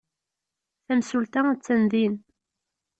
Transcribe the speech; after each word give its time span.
Tamsulta 0.85 1.41
attan 1.51 1.83
din. 1.91 2.13